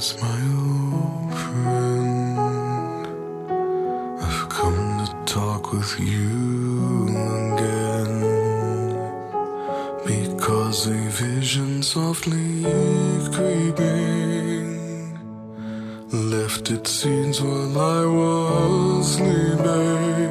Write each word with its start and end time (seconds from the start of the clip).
Yes, 0.00 0.16
my 0.22 0.40
old 0.56 1.34
friend, 1.42 2.38
I've 4.22 4.48
come 4.48 4.82
to 5.04 5.12
talk 5.26 5.72
with 5.74 5.92
you 6.00 7.08
again. 7.52 8.14
Because 10.06 10.86
a 10.86 11.00
vision 11.10 11.82
softly 11.82 12.64
creeping 13.34 15.18
left 16.10 16.70
its 16.70 16.90
scenes 16.90 17.42
while 17.42 17.78
I 17.78 18.06
was 18.06 19.16
sleeping. 19.16 20.29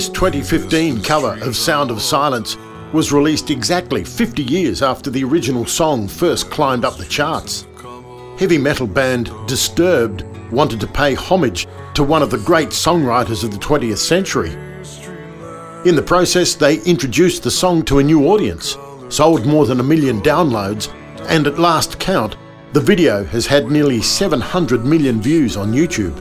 This 0.00 0.08
2015 0.08 1.02
cover 1.02 1.38
of 1.42 1.54
Sound 1.54 1.90
of 1.90 2.00
Silence 2.00 2.56
was 2.94 3.12
released 3.12 3.50
exactly 3.50 4.02
50 4.02 4.42
years 4.42 4.80
after 4.80 5.10
the 5.10 5.22
original 5.22 5.66
song 5.66 6.08
first 6.08 6.50
climbed 6.50 6.86
up 6.86 6.96
the 6.96 7.04
charts. 7.04 7.66
Heavy 8.38 8.56
metal 8.56 8.86
band 8.86 9.30
Disturbed 9.46 10.24
wanted 10.50 10.80
to 10.80 10.86
pay 10.86 11.12
homage 11.12 11.68
to 11.92 12.02
one 12.02 12.22
of 12.22 12.30
the 12.30 12.38
great 12.38 12.70
songwriters 12.70 13.44
of 13.44 13.50
the 13.50 13.58
20th 13.58 13.98
century. 13.98 14.52
In 15.86 15.96
the 15.96 16.02
process, 16.02 16.54
they 16.54 16.80
introduced 16.84 17.42
the 17.42 17.50
song 17.50 17.84
to 17.84 17.98
a 17.98 18.02
new 18.02 18.26
audience, 18.28 18.78
sold 19.10 19.44
more 19.44 19.66
than 19.66 19.80
a 19.80 19.90
million 19.92 20.22
downloads, 20.22 20.90
and 21.28 21.46
at 21.46 21.58
last 21.58 22.00
count, 22.00 22.38
the 22.72 22.80
video 22.80 23.22
has 23.24 23.46
had 23.46 23.70
nearly 23.70 24.00
700 24.00 24.82
million 24.82 25.20
views 25.20 25.58
on 25.58 25.74
YouTube. 25.74 26.16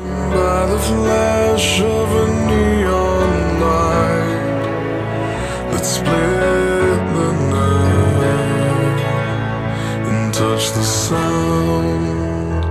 And 10.60 10.66
touched 10.66 10.76
the 10.76 10.84
sound 10.84 12.66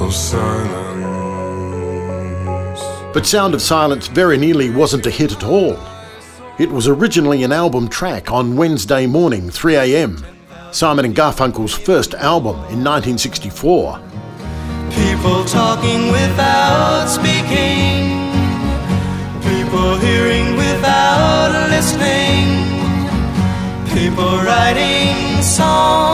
of 0.00 0.14
silence. 0.14 0.86
But 3.12 3.26
Sound 3.26 3.54
of 3.54 3.62
Silence 3.62 4.08
very 4.08 4.36
nearly 4.36 4.70
wasn't 4.70 5.06
a 5.06 5.10
hit 5.10 5.32
at 5.32 5.44
all. 5.44 5.78
It 6.58 6.70
was 6.70 6.88
originally 6.88 7.42
an 7.44 7.52
album 7.52 7.88
track 7.88 8.30
on 8.32 8.56
Wednesday 8.56 9.06
morning, 9.06 9.50
3am, 9.50 10.24
Simon 10.72 11.04
and 11.04 11.14
Garfunkel's 11.14 11.74
first 11.74 12.14
album 12.14 12.56
in 12.70 12.82
1964. 12.82 14.00
People 14.90 15.44
talking 15.44 16.10
without 16.10 17.08
speaking. 17.08 18.16
People 19.42 19.98
hearing 19.98 20.56
without 20.56 21.68
listening. 21.70 22.64
People 23.94 24.38
writing 24.44 25.42
songs 25.42 26.05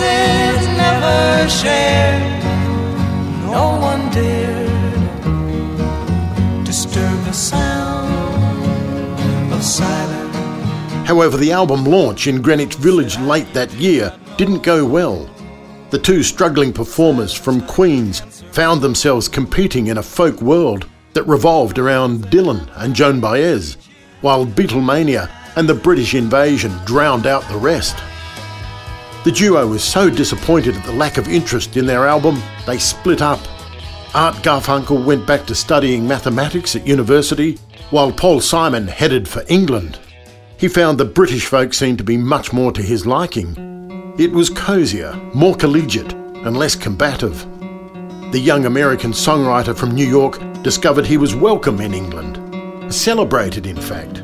never 0.00 1.48
shared. 1.48 2.42
No 3.46 3.78
one 3.80 4.10
dared 4.10 4.72
disturb 6.64 7.24
the 7.24 7.32
sound 7.32 8.12
of 9.52 9.62
silence. 9.62 10.36
However, 11.06 11.36
the 11.36 11.52
album 11.52 11.84
launch 11.84 12.26
in 12.26 12.40
Greenwich 12.40 12.76
Village 12.76 13.18
late 13.18 13.52
that 13.52 13.72
year 13.74 14.16
didn't 14.38 14.62
go 14.62 14.86
well. 14.86 15.28
The 15.90 15.98
two 15.98 16.22
struggling 16.22 16.72
performers 16.72 17.34
from 17.34 17.66
Queens 17.66 18.20
found 18.52 18.80
themselves 18.80 19.28
competing 19.28 19.88
in 19.88 19.98
a 19.98 20.02
folk 20.02 20.40
world 20.40 20.88
that 21.12 21.26
revolved 21.26 21.78
around 21.78 22.28
Dylan 22.28 22.66
and 22.76 22.94
Joan 22.94 23.20
Baez, 23.20 23.76
while 24.22 24.46
Beatlemania 24.46 25.28
and 25.56 25.68
the 25.68 25.74
British 25.74 26.14
invasion 26.14 26.72
drowned 26.86 27.26
out 27.26 27.46
the 27.48 27.58
rest. 27.58 27.96
The 29.24 29.30
duo 29.30 29.68
was 29.68 29.84
so 29.84 30.10
disappointed 30.10 30.74
at 30.74 30.84
the 30.84 30.92
lack 30.92 31.16
of 31.16 31.28
interest 31.28 31.76
in 31.76 31.86
their 31.86 32.08
album, 32.08 32.42
they 32.66 32.78
split 32.78 33.22
up. 33.22 33.38
Art 34.14 34.34
Garfunkel 34.42 35.04
went 35.04 35.28
back 35.28 35.46
to 35.46 35.54
studying 35.54 36.08
mathematics 36.08 36.74
at 36.74 36.88
university, 36.88 37.56
while 37.90 38.10
Paul 38.10 38.40
Simon 38.40 38.88
headed 38.88 39.28
for 39.28 39.44
England. 39.46 40.00
He 40.56 40.66
found 40.66 40.98
the 40.98 41.04
British 41.04 41.46
folk 41.46 41.72
scene 41.72 41.96
to 41.98 42.04
be 42.04 42.16
much 42.16 42.52
more 42.52 42.72
to 42.72 42.82
his 42.82 43.06
liking. 43.06 43.54
It 44.18 44.32
was 44.32 44.50
cosier, 44.50 45.14
more 45.34 45.54
collegiate, 45.54 46.12
and 46.12 46.56
less 46.56 46.74
combative. 46.74 47.46
The 48.32 48.40
young 48.40 48.66
American 48.66 49.12
songwriter 49.12 49.76
from 49.76 49.94
New 49.94 50.06
York 50.06 50.40
discovered 50.64 51.06
he 51.06 51.16
was 51.16 51.36
welcome 51.36 51.80
in 51.80 51.94
England, 51.94 52.92
celebrated, 52.92 53.66
in 53.66 53.76
fact. 53.76 54.22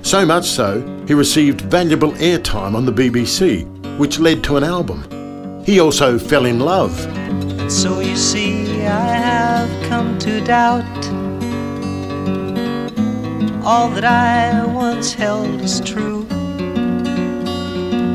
So 0.00 0.24
much 0.24 0.46
so, 0.46 0.80
he 1.06 1.12
received 1.12 1.60
valuable 1.60 2.12
airtime 2.12 2.74
on 2.74 2.86
the 2.86 2.92
BBC, 2.92 3.73
which 3.98 4.18
led 4.18 4.42
to 4.44 4.56
an 4.56 4.64
album. 4.64 5.04
He 5.64 5.80
also 5.80 6.18
fell 6.18 6.44
in 6.46 6.60
love. 6.60 6.92
So 7.70 8.00
you 8.00 8.16
see, 8.16 8.84
I 8.84 9.14
have 9.16 9.88
come 9.88 10.18
to 10.18 10.44
doubt 10.44 10.84
all 13.64 13.88
that 13.90 14.04
I 14.04 14.64
once 14.66 15.14
held 15.14 15.60
as 15.62 15.80
true. 15.80 16.26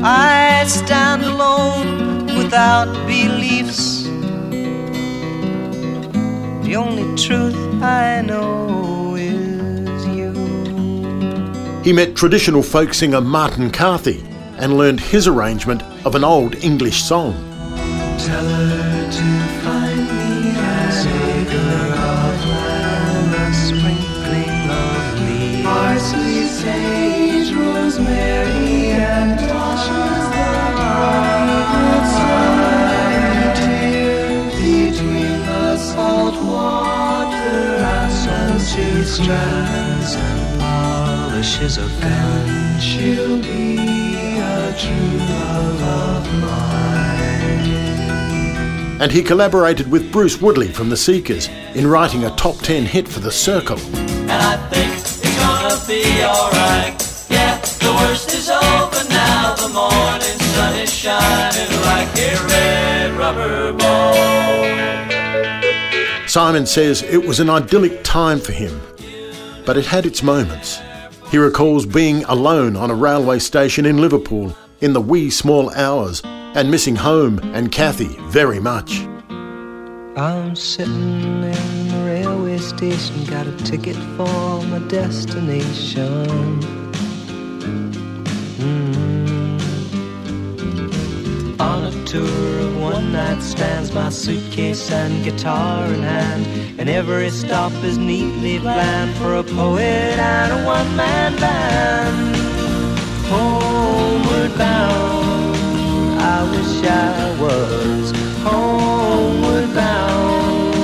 I 0.04 0.64
stand 0.66 1.22
alone 1.24 2.26
without 2.38 2.92
beliefs. 3.06 4.04
The 6.64 6.76
only 6.76 7.16
truth 7.16 7.82
I 7.82 8.22
know 8.22 9.16
is 9.16 10.06
you. 10.06 10.32
He 11.82 11.92
met 11.92 12.14
traditional 12.14 12.62
folk 12.62 12.94
singer 12.94 13.20
Martin 13.20 13.70
Carthy 13.70 14.29
and 14.60 14.76
learned 14.76 15.00
his 15.00 15.26
arrangement 15.26 15.82
of 16.04 16.14
an 16.14 16.24
old 16.24 16.54
English 16.64 17.02
song. 17.02 17.46
Strands 39.10 40.14
and 40.14 40.60
polishes 40.60 41.78
of 41.78 41.90
gun. 42.00 42.78
She'll 42.78 43.42
be 43.42 43.89
And 49.00 49.10
he 49.10 49.22
collaborated 49.22 49.90
with 49.90 50.12
Bruce 50.12 50.42
Woodley 50.42 50.68
from 50.68 50.90
the 50.90 50.96
Seekers 50.96 51.48
in 51.74 51.86
writing 51.86 52.24
a 52.26 52.36
top 52.36 52.56
10 52.56 52.84
hit 52.84 53.08
for 53.08 53.20
The 53.20 53.30
Cyrkle. 53.30 53.78
and 53.96 54.30
I 54.30 54.56
think 54.68 54.92
it's 54.92 55.20
gonna 55.38 55.74
be 55.88 56.04
alright. 56.22 57.26
Yeah, 57.30 57.58
the 57.80 57.92
worst 57.98 58.34
is 58.34 58.50
over 58.50 59.08
now. 59.08 59.54
The 59.54 59.70
morning 59.70 60.38
sun 60.54 60.76
is 60.78 60.92
shining 60.92 61.80
like 61.80 62.14
a 62.18 62.36
red 62.46 63.12
rubber 63.16 63.72
ball. 63.72 64.14
Simon 66.28 66.66
says 66.66 67.02
it 67.02 67.24
was 67.24 67.40
an 67.40 67.48
idyllic 67.48 68.04
time 68.04 68.38
for 68.38 68.52
him, 68.52 68.82
but 69.64 69.78
it 69.78 69.86
had 69.86 70.04
its 70.04 70.22
moments. 70.22 70.78
He 71.30 71.38
recalls 71.38 71.86
being 71.86 72.24
alone 72.24 72.74
on 72.74 72.90
a 72.90 72.94
railway 72.94 73.38
station 73.38 73.86
in 73.86 73.98
Liverpool 73.98 74.56
in 74.80 74.92
the 74.92 75.00
wee 75.00 75.30
small 75.30 75.70
hours 75.74 76.22
and 76.24 76.68
missing 76.68 76.96
home 76.96 77.38
and 77.54 77.70
Kathy 77.70 78.16
very 78.30 78.58
much. 78.58 79.02
I'm 80.16 80.56
sitting 80.56 81.44
in 81.44 81.88
the 81.88 82.04
railway 82.04 82.58
station, 82.58 83.24
got 83.26 83.46
a 83.46 83.56
ticket 83.58 83.94
for 84.16 84.60
my 84.64 84.80
destination. 84.88 86.26
Mm. 88.58 89.00
On 91.60 91.84
a 91.84 92.04
tour 92.06 92.58
of 92.58 92.80
one 92.80 93.12
night 93.12 93.40
stands, 93.40 93.92
my 93.92 94.08
suitcase 94.08 94.90
and 94.90 95.22
guitar 95.22 95.84
in 95.92 96.02
hand, 96.02 96.46
and 96.80 96.88
every 96.88 97.30
stop 97.30 97.72
is 97.84 97.98
neatly 97.98 98.58
planned 98.58 99.14
for 99.18 99.34
a 99.36 99.44
poet 99.44 100.18
and 100.18 100.52
a 100.52 100.64
one 100.80 100.96
man 100.96 101.36
band. 101.36 102.36
Homeward 103.28 104.56
bound, 104.56 105.56
I 106.20 106.38
wish 106.50 106.74
I 106.84 107.36
was 107.42 108.12
homeward 108.46 109.74
bound. 109.74 110.74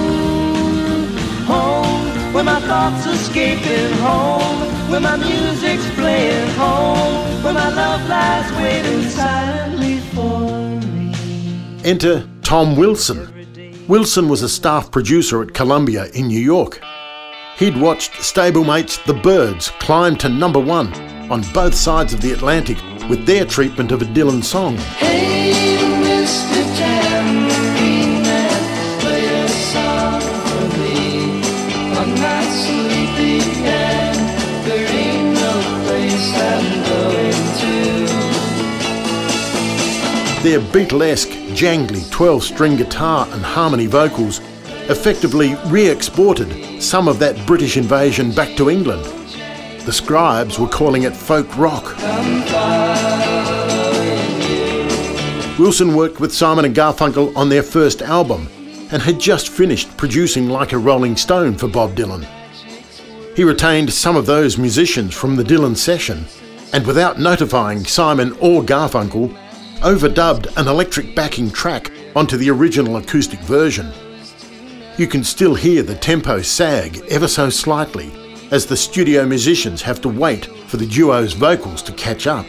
Home, 1.52 2.34
where 2.34 2.44
my 2.44 2.60
thoughts 2.60 3.06
escaping 3.06 3.92
home, 4.08 4.58
where 4.90 5.00
my 5.00 5.16
music's 5.16 5.88
playing 5.94 6.50
home, 6.50 7.42
where 7.42 7.54
my 7.54 7.70
love 7.80 8.08
lies 8.08 8.48
waiting 8.60 9.02
silently 9.08 9.98
for 10.14 10.50
me. 10.92 11.12
Enter 11.84 12.28
Tom 12.42 12.76
Wilson. 12.76 13.32
Wilson 13.88 14.28
was 14.28 14.42
a 14.42 14.48
staff 14.48 14.90
producer 14.90 15.42
at 15.42 15.54
Columbia 15.54 16.06
in 16.12 16.26
New 16.26 16.40
York. 16.40 16.80
He'd 17.58 17.80
watched 17.80 18.12
stablemates 18.12 19.02
The 19.02 19.14
Byrds 19.14 19.70
climb 19.70 20.16
to 20.16 20.28
number 20.28 20.60
one 20.60 20.92
on 21.30 21.40
both 21.54 21.74
sides 21.74 22.12
of 22.12 22.20
the 22.20 22.32
Atlantic 22.32 22.76
with 23.08 23.24
their 23.24 23.46
treatment 23.46 23.92
of 23.92 24.02
a 24.02 24.04
Dylan 24.04 24.44
song. 24.44 24.76
Their 40.42 40.60
Beatlesque, 40.60 41.30
jangly 41.56 42.08
12 42.10 42.44
string 42.44 42.76
guitar 42.76 43.26
and 43.30 43.42
harmony 43.42 43.86
vocals 43.86 44.40
effectively 44.90 45.56
re 45.68 45.88
exported 45.88 46.65
some 46.80 47.08
of 47.08 47.18
that 47.18 47.46
British 47.46 47.76
invasion 47.76 48.32
back 48.32 48.56
to 48.56 48.70
England. 48.70 49.04
The 49.84 49.92
scribes 49.92 50.58
were 50.58 50.68
calling 50.68 51.04
it 51.04 51.16
folk 51.16 51.56
rock. 51.56 51.96
Wilson 55.58 55.94
worked 55.94 56.20
with 56.20 56.34
Simon 56.34 56.64
and 56.64 56.74
Garfunkel 56.74 57.34
on 57.36 57.48
their 57.48 57.62
first 57.62 58.02
album 58.02 58.48
and 58.92 59.02
had 59.02 59.18
just 59.18 59.48
finished 59.48 59.96
producing 59.96 60.48
Like 60.48 60.72
a 60.72 60.78
Rolling 60.78 61.16
Stone 61.16 61.56
for 61.56 61.68
Bob 61.68 61.94
Dylan. 61.94 62.26
He 63.34 63.44
retained 63.44 63.92
some 63.92 64.16
of 64.16 64.26
those 64.26 64.58
musicians 64.58 65.14
from 65.14 65.36
the 65.36 65.44
Dylan 65.44 65.76
session 65.76 66.26
and 66.72 66.86
without 66.86 67.18
notifying 67.18 67.84
Simon 67.84 68.32
or 68.40 68.62
Garfunkel, 68.62 69.34
overdubbed 69.80 70.54
an 70.56 70.68
electric 70.68 71.14
backing 71.14 71.50
track 71.50 71.90
onto 72.14 72.36
the 72.36 72.50
original 72.50 72.96
acoustic 72.96 73.40
version. 73.40 73.92
You 74.98 75.06
can 75.06 75.24
still 75.24 75.54
hear 75.54 75.82
the 75.82 75.94
tempo 75.94 76.40
sag 76.40 77.04
ever 77.10 77.28
so 77.28 77.50
slightly 77.50 78.10
as 78.50 78.64
the 78.64 78.78
studio 78.78 79.26
musicians 79.26 79.82
have 79.82 80.00
to 80.00 80.08
wait 80.08 80.46
for 80.68 80.78
the 80.78 80.86
duo's 80.86 81.34
vocals 81.34 81.82
to 81.82 81.92
catch 81.92 82.26
up. 82.26 82.46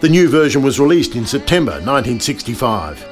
The 0.00 0.08
new 0.08 0.28
version 0.28 0.62
was 0.62 0.78
released 0.78 1.16
in 1.16 1.26
September 1.26 1.72
1965. 1.72 3.04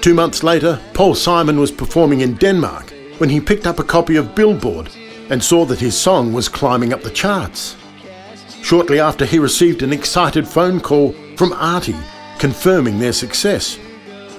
Two 0.00 0.14
months 0.14 0.44
later, 0.44 0.80
Paul 0.92 1.16
Simon 1.16 1.58
was 1.58 1.72
performing 1.72 2.20
in 2.20 2.34
Denmark 2.34 2.92
when 3.18 3.30
he 3.30 3.40
picked 3.40 3.66
up 3.66 3.80
a 3.80 3.84
copy 3.84 4.14
of 4.14 4.36
Billboard 4.36 4.90
and 5.30 5.42
saw 5.42 5.64
that 5.64 5.80
his 5.80 6.00
song 6.00 6.32
was 6.32 6.48
climbing 6.48 6.92
up 6.92 7.02
the 7.02 7.10
charts. 7.10 7.74
Shortly 8.62 9.00
after, 9.00 9.24
he 9.24 9.40
received 9.40 9.82
an 9.82 9.92
excited 9.92 10.46
phone 10.46 10.78
call 10.78 11.14
from 11.36 11.52
Artie 11.54 11.96
confirming 12.38 13.00
their 13.00 13.12
success. 13.12 13.76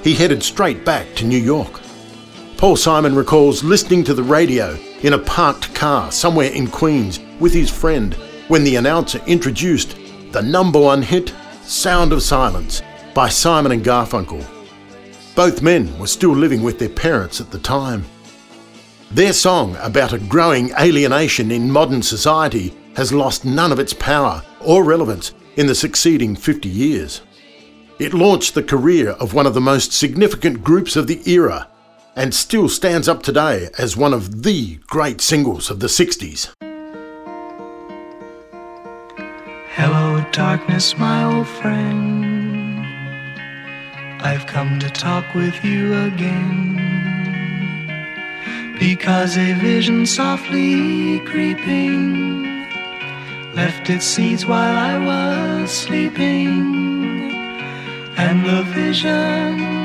He 0.01 0.13
headed 0.13 0.43
straight 0.43 0.85
back 0.85 1.13
to 1.15 1.25
New 1.25 1.39
York. 1.39 1.81
Paul 2.57 2.77
Simon 2.77 3.15
recalls 3.15 3.65
listening 3.65 4.05
to 4.05 4.13
the 4.13 4.23
radio 4.23 4.77
in 5.01 5.11
a 5.11 5.19
parked 5.19 5.75
car 5.75 6.09
somewhere 6.09 6.49
in 6.51 6.67
Queens 6.67 7.19
with 7.37 7.53
his 7.53 7.69
friend 7.69 8.13
when 8.47 8.63
the 8.63 8.77
announcer 8.77 9.21
introduced 9.27 9.97
the 10.31 10.41
number 10.41 10.79
one 10.79 11.01
hit, 11.01 11.33
Sound 11.63 12.13
of 12.13 12.23
Silence, 12.23 12.81
by 13.13 13.27
Simon 13.27 13.73
and 13.73 13.83
Garfunkel. 13.83 14.45
Both 15.35 15.61
men 15.61 15.99
were 15.99 16.07
still 16.07 16.31
living 16.31 16.63
with 16.63 16.79
their 16.79 16.89
parents 16.89 17.41
at 17.41 17.51
the 17.51 17.59
time. 17.59 18.05
Their 19.11 19.33
song 19.33 19.75
about 19.81 20.13
a 20.13 20.19
growing 20.19 20.71
alienation 20.79 21.51
in 21.51 21.69
modern 21.69 22.01
society 22.01 22.73
has 22.95 23.11
lost 23.11 23.43
none 23.43 23.73
of 23.73 23.79
its 23.79 23.93
power 23.93 24.41
or 24.61 24.85
relevance 24.85 25.33
in 25.57 25.67
the 25.67 25.75
succeeding 25.75 26.37
50 26.37 26.69
years. 26.69 27.21
It 27.99 28.13
launched 28.13 28.53
the 28.53 28.63
career 28.63 29.09
of 29.09 29.33
one 29.33 29.45
of 29.45 29.53
the 29.53 29.61
most 29.61 29.91
significant 29.91 30.63
groups 30.63 30.95
of 30.95 31.07
the 31.07 31.21
era 31.29 31.67
and 32.15 32.33
still 32.33 32.69
stands 32.69 33.07
up 33.07 33.21
today 33.21 33.69
as 33.77 33.97
one 33.97 34.13
of 34.13 34.43
the 34.43 34.77
great 34.87 35.21
singles 35.21 35.69
of 35.69 35.79
the 35.79 35.87
60s. 35.87 36.53
Hello, 39.75 40.25
darkness, 40.31 40.97
my 40.97 41.23
old 41.25 41.47
friend. 41.47 42.85
I've 44.21 44.47
come 44.47 44.79
to 44.79 44.89
talk 44.89 45.25
with 45.35 45.63
you 45.63 45.93
again. 45.93 46.81
Because 48.79 49.37
a 49.37 49.53
vision 49.53 50.05
softly 50.05 51.19
creeping 51.19 52.43
left 53.53 53.89
its 53.89 54.05
seeds 54.05 54.45
while 54.45 54.77
I 54.77 54.97
was 54.97 55.71
sleeping. 55.71 57.31
And 58.17 58.45
the 58.45 58.63
vision 58.73 59.84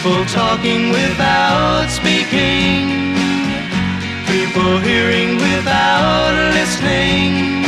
People 0.00 0.24
talking 0.26 0.90
without 0.90 1.88
speaking. 1.90 2.86
People 4.30 4.78
hearing 4.78 5.34
without 5.38 6.52
listening. 6.54 7.64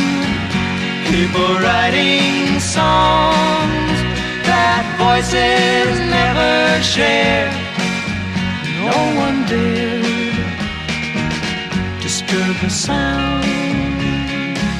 People 1.10 1.58
writing 1.58 2.60
songs 2.60 3.98
that 4.46 4.86
voices 4.94 5.90
never 6.06 6.80
share. 6.84 7.50
No 8.86 8.94
one 9.18 9.44
dared 9.50 10.38
disturb 12.00 12.54
the 12.62 12.70
sound 12.70 13.44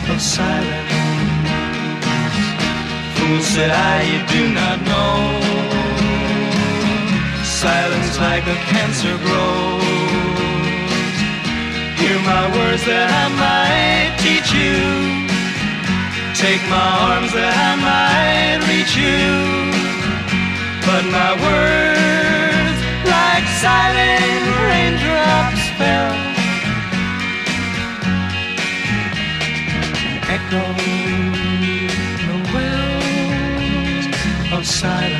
of 0.08 0.20
silence. 0.22 0.94
Fool 3.18 3.40
said 3.42 3.72
I, 3.72 4.02
you 4.06 4.20
do 4.38 4.54
not 4.54 4.80
know 4.86 5.79
silence 7.60 8.18
like 8.18 8.46
a 8.46 8.56
cancer 8.72 9.14
grows. 9.18 9.84
Hear 12.00 12.18
my 12.24 12.44
words 12.56 12.82
that 12.88 13.08
I 13.22 13.26
might 13.44 14.16
teach 14.24 14.48
you. 14.56 14.80
Take 16.40 16.62
my 16.72 16.88
arms 17.04 17.32
that 17.36 17.52
I 17.52 17.72
might 17.84 18.64
reach 18.64 18.96
you. 18.96 19.28
But 20.88 21.04
my 21.12 21.32
words, 21.44 22.78
like 23.04 23.44
silent 23.60 24.44
raindrops, 24.64 25.64
fell. 25.76 26.16
Echo 30.32 30.64
the 32.24 32.36
wells 32.54 34.06
of 34.56 34.62
silence 34.64 35.19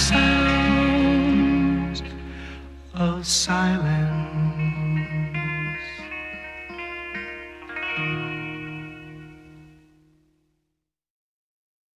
sounds 0.00 2.02
of 2.94 3.26
silence. 3.26 4.19